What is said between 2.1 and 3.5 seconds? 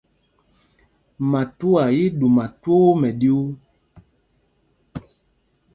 ɗuma twóó mɛɗyuu.